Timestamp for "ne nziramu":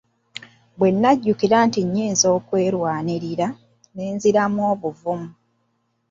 3.93-4.61